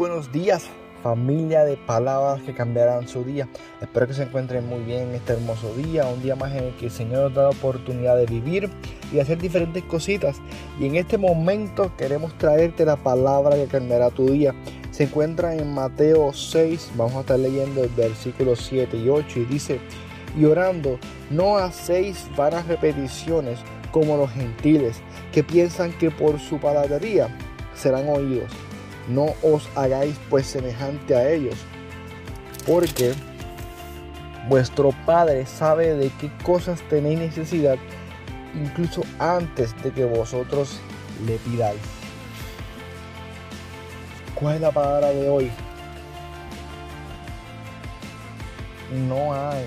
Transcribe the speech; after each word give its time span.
buenos 0.00 0.32
días, 0.32 0.64
familia 1.02 1.62
de 1.66 1.76
palabras 1.76 2.40
que 2.40 2.54
cambiarán 2.54 3.06
su 3.06 3.22
día. 3.22 3.46
Espero 3.82 4.06
que 4.06 4.14
se 4.14 4.22
encuentren 4.22 4.66
muy 4.66 4.80
bien 4.80 5.10
en 5.10 5.16
este 5.16 5.34
hermoso 5.34 5.74
día, 5.74 6.06
un 6.06 6.22
día 6.22 6.34
más 6.36 6.52
en 6.52 6.64
el 6.64 6.76
que 6.76 6.86
el 6.86 6.90
Señor 6.90 7.24
nos 7.24 7.34
da 7.34 7.42
la 7.42 7.50
oportunidad 7.50 8.16
de 8.16 8.24
vivir 8.24 8.70
y 9.12 9.18
hacer 9.18 9.36
diferentes 9.36 9.84
cositas. 9.84 10.40
Y 10.80 10.86
en 10.86 10.96
este 10.96 11.18
momento 11.18 11.94
queremos 11.98 12.32
traerte 12.38 12.86
la 12.86 12.96
palabra 12.96 13.56
que 13.56 13.66
cambiará 13.66 14.08
tu 14.08 14.30
día. 14.30 14.54
Se 14.90 15.04
encuentra 15.04 15.54
en 15.54 15.74
Mateo 15.74 16.32
6, 16.32 16.92
vamos 16.96 17.16
a 17.16 17.20
estar 17.20 17.38
leyendo 17.38 17.84
el 17.84 17.90
versículo 17.90 18.56
7 18.56 18.96
y 18.96 19.10
8 19.10 19.40
y 19.40 19.44
dice, 19.44 19.80
y 20.34 20.46
orando, 20.46 20.98
no 21.28 21.58
hacéis 21.58 22.26
vanas 22.38 22.66
repeticiones 22.66 23.58
como 23.90 24.16
los 24.16 24.30
gentiles, 24.30 25.02
que 25.30 25.44
piensan 25.44 25.92
que 25.98 26.10
por 26.10 26.40
su 26.40 26.58
palabrería 26.58 27.28
serán 27.74 28.08
oídos. 28.08 28.50
No 29.08 29.34
os 29.42 29.68
hagáis 29.74 30.16
pues 30.28 30.46
semejante 30.46 31.14
a 31.14 31.28
ellos, 31.30 31.56
porque 32.66 33.14
vuestro 34.48 34.90
Padre 35.06 35.46
sabe 35.46 35.94
de 35.94 36.10
qué 36.20 36.30
cosas 36.42 36.80
tenéis 36.88 37.18
necesidad, 37.18 37.76
incluso 38.54 39.02
antes 39.18 39.74
de 39.82 39.90
que 39.90 40.04
vosotros 40.04 40.80
le 41.26 41.36
pidáis. 41.36 41.80
¿Cuál 44.34 44.56
es 44.56 44.60
la 44.60 44.70
palabra 44.70 45.08
de 45.08 45.28
hoy? 45.28 45.50
No 49.06 49.34
hay 49.34 49.64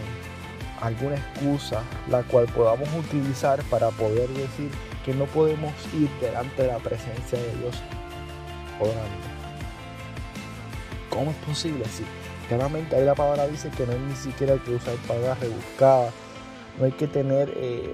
alguna 0.81 1.15
excusa 1.15 1.81
la 2.09 2.23
cual 2.23 2.45
podamos 2.47 2.89
utilizar 2.93 3.63
para 3.63 3.89
poder 3.91 4.27
decir 4.29 4.69
que 5.05 5.13
no 5.13 5.25
podemos 5.25 5.71
ir 5.93 6.09
delante 6.19 6.63
de 6.63 6.67
la 6.69 6.79
presencia 6.79 7.37
de 7.39 7.55
Dios 7.57 7.75
orando. 8.79 9.33
¿Cómo 11.09 11.31
es 11.31 11.37
posible? 11.37 11.85
Sí, 11.85 12.03
claramente 12.47 12.95
ahí 12.95 13.05
la 13.05 13.15
palabra 13.15 13.47
dice 13.47 13.69
que 13.69 13.85
no 13.85 13.93
hay 13.93 13.99
ni 13.99 14.15
siquiera 14.15 14.57
que 14.57 14.75
usar 14.75 14.95
palabras 15.07 15.39
rebuscadas, 15.39 16.13
no 16.79 16.85
hay 16.85 16.91
que 16.91 17.07
tener 17.07 17.53
eh, 17.55 17.93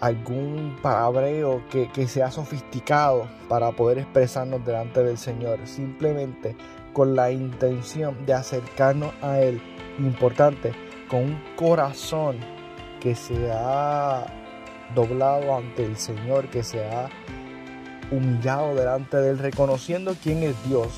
algún 0.00 0.76
palabreo 0.82 1.62
que, 1.70 1.88
que 1.88 2.06
sea 2.06 2.30
sofisticado 2.30 3.28
para 3.48 3.72
poder 3.72 3.98
expresarnos 3.98 4.64
delante 4.64 5.02
del 5.02 5.18
Señor, 5.18 5.58
simplemente 5.64 6.56
con 6.92 7.14
la 7.14 7.30
intención 7.30 8.26
de 8.26 8.34
acercarnos 8.34 9.12
a 9.22 9.40
Él. 9.40 9.60
Importante, 9.98 10.72
con 11.08 11.20
un 11.20 11.42
corazón 11.56 12.38
que 13.00 13.14
se 13.14 13.50
ha 13.52 14.26
doblado 14.94 15.56
ante 15.56 15.84
el 15.84 15.96
Señor, 15.96 16.48
que 16.48 16.62
se 16.62 16.84
ha 16.84 17.08
humillado 18.10 18.74
delante 18.74 19.16
de 19.16 19.30
Él, 19.30 19.38
reconociendo 19.38 20.14
quién 20.22 20.42
es 20.42 20.54
Dios. 20.68 20.88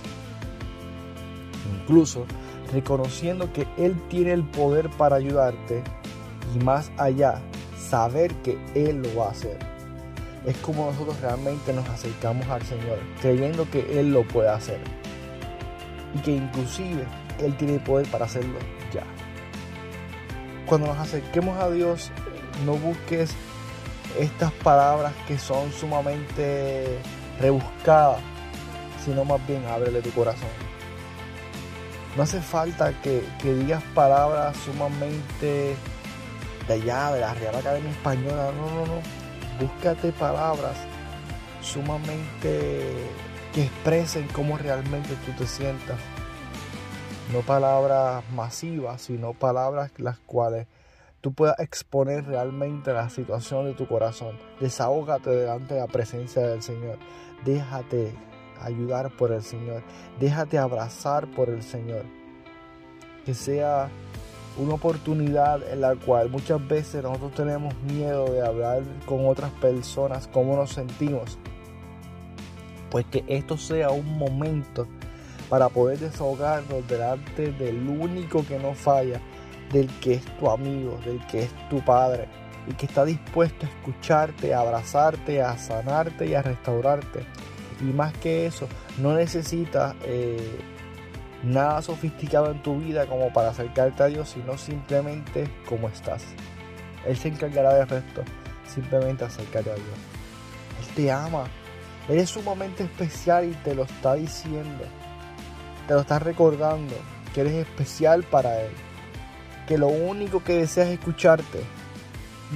Incluso 1.81 2.27
reconociendo 2.73 3.53
que 3.53 3.67
Él 3.77 3.97
tiene 4.09 4.33
el 4.33 4.45
poder 4.45 4.89
para 4.91 5.17
ayudarte 5.17 5.83
y 6.55 6.59
más 6.65 6.91
allá, 6.97 7.41
saber 7.79 8.35
que 8.37 8.59
Él 8.75 9.03
lo 9.03 9.17
va 9.17 9.27
a 9.27 9.31
hacer. 9.31 9.59
Es 10.47 10.57
como 10.59 10.87
nosotros 10.87 11.21
realmente 11.21 11.73
nos 11.73 11.89
acercamos 11.89 12.47
al 12.49 12.63
Señor, 12.63 12.99
creyendo 13.21 13.71
que 13.71 14.01
Él 14.01 14.13
lo 14.13 14.27
puede 14.27 14.49
hacer. 14.49 14.81
Y 16.15 16.19
que 16.19 16.33
inclusive 16.33 17.05
Él 17.39 17.57
tiene 17.57 17.75
el 17.75 17.81
poder 17.81 18.07
para 18.09 18.25
hacerlo 18.25 18.59
ya 18.93 19.05
cuando 20.73 20.87
nos 20.87 20.99
acerquemos 20.99 21.59
a 21.59 21.71
Dios, 21.71 22.11
no 22.65 22.73
busques 22.77 23.35
estas 24.19 24.53
palabras 24.53 25.13
que 25.27 25.39
son 25.39 25.73
sumamente 25.73 26.99
rebuscadas, 27.41 28.21
sino 29.05 29.25
más 29.25 29.45
bien 29.47 29.65
ábrele 29.67 30.03
tu 30.03 30.11
corazón. 30.11 30.49
No 32.17 32.25
hace 32.25 32.41
falta 32.41 32.93
que, 33.01 33.23
digas 33.43 33.83
palabras 33.95 34.57
sumamente 34.59 35.77
de 36.69 36.75
allá, 36.75 37.13
de 37.13 37.21
la 37.21 37.35
Real 37.35 37.55
Academia 37.55 37.91
Española, 37.91 38.53
no, 38.57 38.67
no, 38.71 38.87
no. 38.87 39.03
Búscate 39.61 40.13
palabras 40.13 40.77
sumamente 41.63 42.95
que 43.55 43.63
expresen 43.63 44.29
cómo 44.33 44.59
realmente 44.59 45.15
tú 45.27 45.33
te 45.33 45.47
sientas 45.47 45.99
no 47.33 47.41
palabras 47.41 48.23
masivas, 48.35 49.01
sino 49.01 49.33
palabras 49.33 49.91
las 49.97 50.19
cuales 50.19 50.67
tú 51.23 51.33
puedas 51.33 51.59
exponer 51.61 52.27
realmente 52.27 52.93
la 52.93 53.09
situación 53.09 53.65
de 53.65 53.75
tu 53.75 53.87
corazón. 53.87 54.37
Desahógate 54.61 55.31
delante 55.31 55.75
de 55.75 55.81
la 55.81 55.87
presencia 55.87 56.47
del 56.47 56.63
Señor. 56.63 56.99
Déjate 57.45 58.13
ayudar 58.61 59.11
por 59.17 59.33
el 59.33 59.43
Señor. 59.43 59.83
Déjate 60.21 60.59
abrazar 60.59 61.29
por 61.29 61.49
el 61.49 61.63
Señor. 61.63 62.05
Que 63.25 63.35
sea 63.35 63.89
una 64.59 64.75
oportunidad 64.75 65.63
en 65.73 65.81
la 65.81 65.95
cual 65.95 66.29
muchas 66.29 66.67
veces 66.67 67.05
nosotros 67.05 67.35
tenemos 67.35 67.73
miedo 67.85 68.27
de 68.27 68.45
hablar 68.45 68.83
con 69.07 69.27
otras 69.27 69.53
personas 69.53 70.27
cómo 70.27 70.57
nos 70.57 70.73
sentimos. 70.73 71.39
Pues 72.91 73.07
que 73.07 73.25
esto 73.29 73.57
sea 73.57 73.91
un 73.91 74.19
momento 74.19 74.89
para 75.49 75.69
poder 75.69 76.01
desahogarnos 76.01 76.87
delante 76.89 77.53
del 77.53 77.89
único 77.89 78.45
que 78.45 78.59
no 78.59 78.75
falla, 78.75 79.21
del 79.73 79.89
que 80.01 80.15
es 80.15 80.25
tu 80.39 80.51
amigo, 80.51 80.99
del 81.05 81.25
que 81.27 81.45
es 81.45 81.69
tu 81.69 81.85
padre 81.85 82.29
y 82.67 82.75
que 82.75 82.87
está 82.87 83.05
dispuesto 83.05 83.67
a 83.67 83.69
escucharte, 83.69 84.55
a 84.55 84.61
abrazarte, 84.61 85.43
a 85.43 85.57
sanarte 85.59 86.27
y 86.27 86.35
a 86.35 86.43
restaurarte. 86.43 87.25
Y 87.81 87.85
más 87.85 88.13
que 88.19 88.47
eso, 88.47 88.69
no 88.99 89.15
necesitas 89.15 89.97
eh, 90.05 90.61
nada 91.43 91.83
sofisticado 91.83 92.51
en 92.51 92.63
tu 92.63 92.79
vida 92.79 93.07
como 93.07 93.33
para 93.33 93.51
acercarte 93.51 94.03
a 94.03 94.07
Dios, 94.07 94.29
sino 94.29 94.57
simplemente 94.57 95.49
como 95.69 95.89
estás. 95.89 96.25
Él 97.05 97.17
se 97.17 97.29
encargará 97.29 97.75
del 97.75 97.89
resto, 97.89 98.23
simplemente 98.67 99.25
acercarte 99.25 99.71
a 99.71 99.75
Dios. 99.75 99.87
Él 100.81 100.95
te 100.95 101.11
ama, 101.11 101.45
Él 102.09 102.19
es 102.19 102.31
sumamente 102.31 102.85
especial 102.85 103.47
y 103.47 103.55
te 103.65 103.75
lo 103.75 103.83
está 103.83 104.15
diciendo 104.15 104.85
te 105.87 105.95
lo 105.95 106.01
estás 106.01 106.23
recordando, 106.23 106.95
que 107.35 107.41
eres 107.41 107.55
especial 107.55 108.23
para 108.25 108.61
Él, 108.61 108.71
que 109.67 109.79
lo 109.79 109.89
único 109.89 110.43
que 110.43 110.59
desea 110.59 110.85
es 110.85 110.99
escucharte 110.99 111.63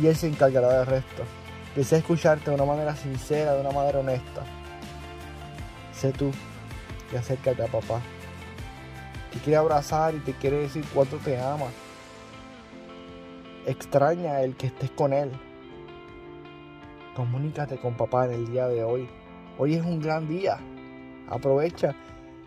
y 0.00 0.06
Él 0.06 0.17
se 0.17 0.28
encargará 0.28 0.78
del 0.78 0.87
resto. 0.87 1.22
Desea 1.75 1.99
escucharte 1.99 2.50
de 2.50 2.56
una 2.56 2.65
manera 2.65 2.97
sincera, 2.97 3.55
de 3.55 3.61
una 3.61 3.71
manera 3.71 4.00
honesta. 4.00 4.43
Sé 5.93 6.12
tú 6.12 6.31
y 7.12 7.16
acércate 7.16 7.62
a 7.62 7.66
papá. 7.66 8.00
Te 9.33 9.39
quiere 9.41 9.56
abrazar 9.56 10.15
y 10.15 10.19
te 10.21 10.33
quiere 10.33 10.59
decir 10.59 10.84
cuánto 10.95 11.19
te 11.19 11.41
ama. 11.41 11.66
Extraña 13.66 14.41
el 14.41 14.56
que 14.56 14.69
estés 14.69 14.91
con 14.91 15.12
Él. 15.12 15.31
Comunícate 17.15 17.78
con 17.78 17.97
papá 17.97 18.27
en 18.27 18.33
el 18.33 18.50
día 18.50 18.69
de 18.69 18.84
hoy. 18.84 19.09
Hoy 19.59 19.75
es 19.75 19.84
un 19.84 20.00
gran 20.00 20.28
día. 20.28 20.59
Aprovecha 21.28 21.95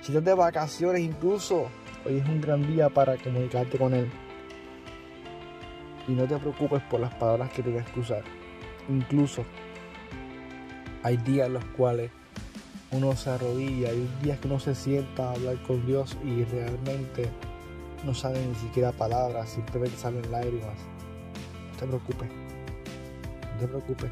si 0.01 0.13
estás 0.13 0.23
de 0.23 0.33
vacaciones 0.33 1.01
incluso, 1.01 1.67
hoy 2.05 2.19
es 2.19 2.27
un 2.27 2.39
gran 2.39 2.65
día 2.65 2.89
para 2.89 3.17
comunicarte 3.17 3.77
con 3.77 3.93
Él. 3.93 4.09
Y 6.09 6.13
no 6.13 6.25
te 6.25 6.37
preocupes 6.37 6.81
por 6.89 6.99
las 6.99 7.13
palabras 7.13 7.51
que 7.51 7.61
tengas 7.61 7.87
que 7.91 7.99
usar. 7.99 8.23
Incluso 8.89 9.45
hay 11.03 11.17
días 11.17 11.45
en 11.47 11.53
los 11.53 11.65
cuales 11.65 12.09
uno 12.91 13.15
se 13.15 13.29
arrodilla, 13.29 13.89
hay 13.89 14.09
días 14.23 14.39
que 14.39 14.47
uno 14.47 14.59
se 14.59 14.73
sienta 14.73 15.29
a 15.29 15.33
hablar 15.33 15.61
con 15.61 15.85
Dios 15.85 16.17
y 16.23 16.43
realmente 16.45 17.29
no 18.03 18.15
salen 18.15 18.49
ni 18.49 18.55
siquiera 18.55 18.91
palabras, 18.91 19.51
simplemente 19.51 19.97
salen 19.97 20.31
lágrimas. 20.31 20.79
No 21.73 21.77
te 21.77 21.85
preocupes, 21.85 22.29
no 23.53 23.59
te 23.59 23.67
preocupes. 23.67 24.11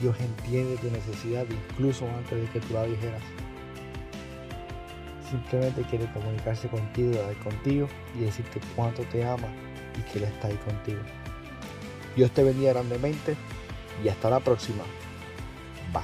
Dios 0.00 0.16
entiende 0.18 0.78
tu 0.78 0.90
necesidad 0.90 1.44
incluso 1.50 2.06
antes 2.16 2.40
de 2.40 2.48
que 2.48 2.60
tú 2.60 2.72
la 2.72 2.84
dijeras 2.84 3.22
simplemente 5.28 5.82
quiere 5.82 6.06
comunicarse 6.12 6.68
contigo, 6.68 7.18
contigo 7.42 7.88
y 8.14 8.24
decirte 8.24 8.60
cuánto 8.74 9.02
te 9.04 9.24
ama 9.24 9.48
y 9.98 10.02
que 10.10 10.18
Él 10.18 10.24
está 10.24 10.48
ahí 10.48 10.58
contigo. 10.64 11.00
Dios 12.16 12.30
te 12.30 12.42
bendiga 12.42 12.72
grandemente 12.72 13.36
y 14.02 14.08
hasta 14.08 14.30
la 14.30 14.40
próxima. 14.40 14.82
Bye. 15.92 16.02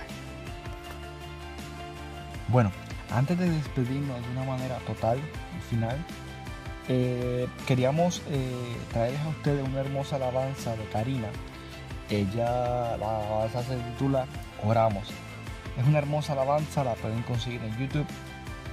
Bueno, 2.48 2.70
antes 3.10 3.38
de 3.38 3.48
despedirnos 3.48 4.20
de 4.20 4.30
una 4.32 4.44
manera 4.44 4.78
total 4.86 5.18
y 5.18 5.70
final, 5.70 5.96
eh, 6.88 7.48
queríamos 7.66 8.22
eh, 8.28 8.76
traerles 8.92 9.20
a 9.22 9.28
ustedes 9.28 9.66
una 9.66 9.80
hermosa 9.80 10.16
alabanza 10.16 10.76
de 10.76 10.84
Karina. 10.86 11.28
Ella, 12.10 12.96
la 12.98 13.18
alabanza 13.18 13.62
se 13.62 13.76
titula 13.76 14.26
Oramos. 14.64 15.10
Es 15.78 15.86
una 15.86 15.98
hermosa 15.98 16.34
alabanza, 16.34 16.84
la 16.84 16.94
pueden 16.94 17.22
conseguir 17.22 17.62
en 17.62 17.78
YouTube 17.78 18.06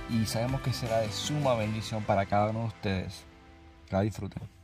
y 0.09 0.25
sabemos 0.25 0.61
que 0.61 0.73
será 0.73 0.99
de 0.99 1.11
suma 1.11 1.53
bendición 1.55 2.03
para 2.03 2.25
cada 2.25 2.49
uno 2.49 2.61
de 2.61 2.67
ustedes. 2.67 3.23
La 3.89 4.01
disfruten. 4.01 4.58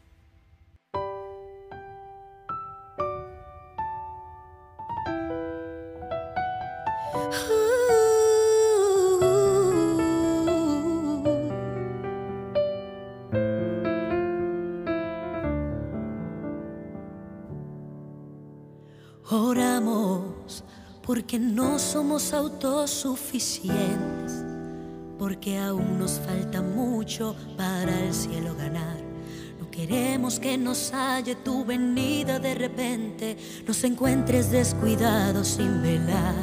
Oramos 19.32 20.64
porque 21.02 21.40
no 21.40 21.80
somos 21.80 22.32
autosuficientes, 22.32 24.46
porque 25.18 25.58
aún 25.58 25.98
nos 25.98 26.20
falta 26.20 26.62
mucho 26.62 27.36
para 27.58 28.04
el 28.04 28.14
cielo 28.14 28.56
ganar. 28.56 28.98
No 29.60 29.72
queremos 29.72 30.40
que 30.40 30.60
nos 30.60 30.94
halle 30.94 31.34
tu 31.36 31.66
venida 31.66 32.38
de 32.38 32.54
repente, 32.54 33.36
nos 33.68 33.84
encuentres 33.84 34.52
descuidados 34.52 35.48
sin 35.48 35.82
velar. 35.82 36.36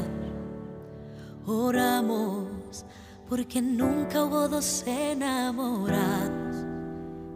Oramos 1.47 2.85
porque 3.29 3.63
nunca 3.63 4.25
hubo 4.25 4.49
dos 4.49 4.83
enamorados 4.87 6.67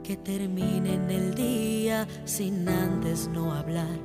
que 0.03 0.17
terminen 0.17 1.09
el 1.11 1.35
día 1.35 2.07
sin 2.25 2.69
antes 2.69 3.29
no 3.29 3.53
hablar. 3.53 3.99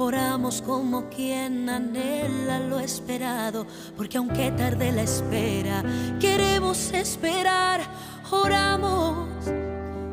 Oramos 0.00 0.62
como 0.62 1.08
quien 1.08 1.68
anhela 1.68 2.60
lo 2.60 2.78
esperado, 2.78 3.66
porque 3.96 4.16
aunque 4.16 4.52
tarde 4.52 4.92
la 4.92 5.02
espera, 5.02 5.82
queremos 6.20 6.92
esperar. 6.92 7.80
Oramos 8.30 9.26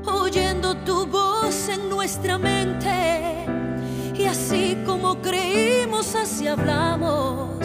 oyendo 0.08 0.76
tu 0.78 1.06
voz 1.06 1.70
en 1.70 1.88
nuestra 1.88 2.40
mente, 2.40 3.46
y 4.18 4.26
así 4.26 4.76
como 4.88 5.22
creímos, 5.22 6.16
así 6.16 6.48
hablamos. 6.48 7.60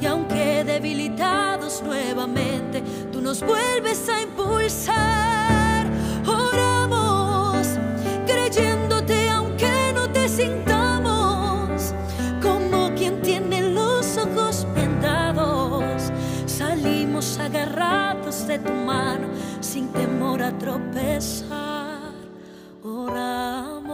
Y 0.00 0.06
aunque 0.06 0.64
debilitados 0.64 1.82
nuevamente, 1.82 2.82
tú 3.12 3.20
nos 3.20 3.42
vuelves 3.42 4.08
a 4.08 4.22
impulsar. 4.22 5.31
Agarrados 17.20 18.46
de 18.46 18.58
tu 18.58 18.72
mano 18.72 19.28
sin 19.60 19.88
temor 19.92 20.42
a 20.42 20.50
tropezar. 20.58 22.12
Oramos. 22.82 23.92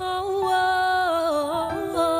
Oh, 0.00 0.50
oh. 1.94 2.18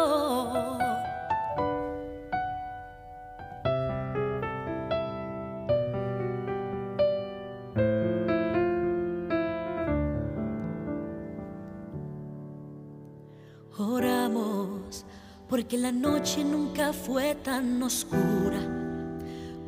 Oramos 13.79 15.05
porque 15.49 15.77
la 15.77 15.91
noche 15.91 16.45
nunca 16.45 16.93
fue 16.93 17.35
tan 17.35 17.83
oscura 17.83 18.82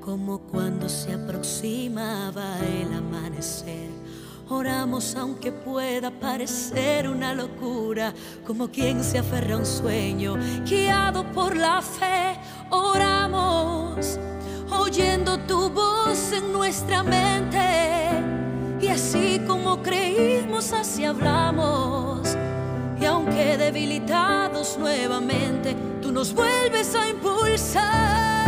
como 0.04 0.38
cuando 0.38 0.86
se 0.86 1.14
aproximaba 1.14 2.58
el 2.58 2.92
amanecer. 2.92 3.88
Oramos 4.50 5.16
aunque 5.16 5.50
pueda 5.50 6.10
parecer 6.10 7.08
una 7.08 7.32
locura, 7.32 8.12
como 8.46 8.68
quien 8.68 9.02
se 9.02 9.18
aferra 9.18 9.54
a 9.54 9.58
un 9.58 9.64
sueño, 9.66 10.36
guiado 10.66 11.24
por 11.32 11.56
la 11.56 11.80
fe. 11.80 12.38
Oramos 12.70 14.18
oyendo 14.70 15.38
tu 15.40 15.70
voz 15.70 16.32
en 16.32 16.52
nuestra 16.52 17.02
mente 17.02 18.10
y 18.82 18.88
así 18.88 19.40
como 19.46 19.82
creímos, 19.82 20.72
así 20.72 21.06
hablamos. 21.06 22.36
Y 23.00 23.06
aunque 23.06 23.56
debilitados 23.56 24.76
nuevamente, 24.78 25.74
tú 26.02 26.12
nos 26.12 26.34
vuelves 26.34 26.94
a 26.94 27.08
impulsar. 27.08 28.43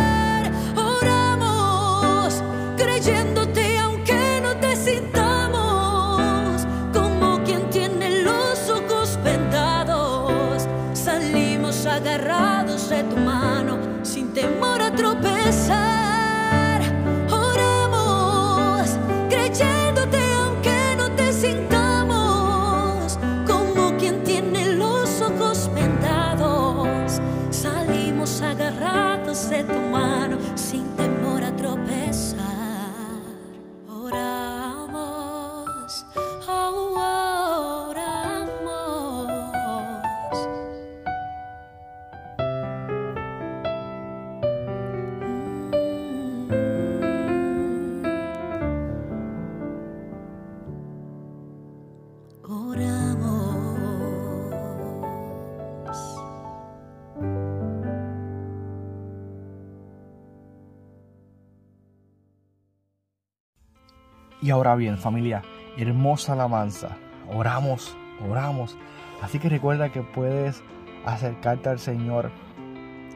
Y 64.47 64.51
ahora 64.51 64.77
bien, 64.77 64.97
familia, 64.97 65.43
hermosa 65.77 66.35
alabanza. 66.35 66.91
Oramos, 67.35 67.97
oramos. 68.31 68.77
Así 69.21 69.41
que 69.41 69.49
recuerda 69.49 69.91
que 69.91 70.03
puedes 70.03 70.63
acercarte 71.05 71.69
al 71.69 71.81
Señor 71.81 72.31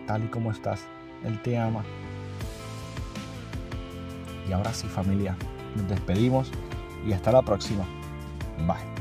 tal 0.09 0.25
y 0.25 0.27
como 0.27 0.51
estás. 0.51 0.89
Él 1.23 1.41
te 1.41 1.57
ama. 1.57 1.85
Y 4.49 4.53
ahora 4.53 4.75
sí, 4.75 4.89
familia, 4.89 5.37
nos 5.77 5.89
despedimos 5.89 6.51
y 7.07 7.13
hasta 7.13 7.31
la 7.31 7.43
próxima. 7.43 7.85
Bye. 8.67 9.00